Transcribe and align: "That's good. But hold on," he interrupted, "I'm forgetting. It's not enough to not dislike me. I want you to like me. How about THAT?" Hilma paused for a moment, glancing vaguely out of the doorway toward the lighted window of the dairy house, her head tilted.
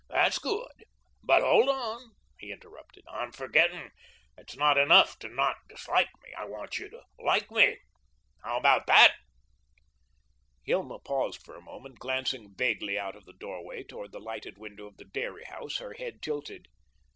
"That's 0.09 0.39
good. 0.39 0.83
But 1.21 1.43
hold 1.43 1.69
on," 1.69 2.15
he 2.39 2.51
interrupted, 2.51 3.05
"I'm 3.07 3.31
forgetting. 3.31 3.91
It's 4.35 4.55
not 4.57 4.75
enough 4.75 5.19
to 5.19 5.29
not 5.29 5.57
dislike 5.69 6.09
me. 6.23 6.33
I 6.35 6.45
want 6.45 6.79
you 6.79 6.89
to 6.89 7.03
like 7.19 7.51
me. 7.51 7.77
How 8.43 8.57
about 8.57 8.87
THAT?" 8.87 9.13
Hilma 10.63 10.97
paused 10.97 11.43
for 11.45 11.55
a 11.55 11.61
moment, 11.61 11.99
glancing 11.99 12.55
vaguely 12.55 12.97
out 12.97 13.15
of 13.15 13.25
the 13.25 13.33
doorway 13.33 13.83
toward 13.83 14.11
the 14.11 14.19
lighted 14.19 14.57
window 14.57 14.87
of 14.87 14.97
the 14.97 15.05
dairy 15.05 15.43
house, 15.45 15.77
her 15.77 15.93
head 15.93 16.23
tilted. 16.23 16.67